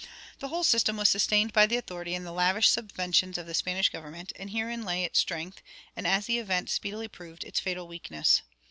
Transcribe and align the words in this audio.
The 0.39 0.47
whole 0.47 0.63
system 0.63 0.97
was 0.97 1.09
sustained 1.09 1.53
by 1.53 1.67
the 1.67 1.77
authority 1.77 2.15
and 2.15 2.25
the 2.25 2.31
lavish 2.31 2.67
subventions 2.69 3.37
of 3.37 3.45
the 3.45 3.53
Spanish 3.53 3.89
government, 3.89 4.33
and 4.35 4.49
herein 4.49 4.83
lay 4.83 5.03
its 5.03 5.19
strength 5.19 5.61
and, 5.95 6.07
as 6.07 6.25
the 6.25 6.39
event 6.39 6.71
speedily 6.71 7.07
proved, 7.07 7.43
its 7.43 7.59
fatal 7.59 7.87
weakness. 7.87 8.41